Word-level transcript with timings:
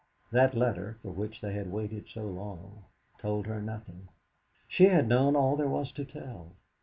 That 0.31 0.57
letter, 0.57 0.97
for 1.03 1.11
which 1.11 1.41
they 1.41 1.53
had 1.53 1.71
waited 1.71 2.07
so 2.09 2.23
long; 2.25 2.85
told 3.19 3.45
her 3.45 3.61
nothing; 3.61 4.07
she 4.67 4.85
had 4.85 5.07
known 5.07 5.35
all 5.35 5.55
there 5.55 5.69
was 5.69 5.91
to 5.91 6.03
tell. 6.05 6.53